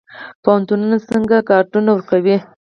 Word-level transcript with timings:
پوهنتونونه 0.43 0.97
څنګه 1.09 1.37
کادرونه 1.49 1.91
ورکوي؟ 1.93 2.37